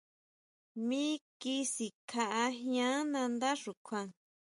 Miki 0.87 1.55
sikajian 1.73 3.01
nandá 3.13 3.49
xukjuan. 3.61 4.07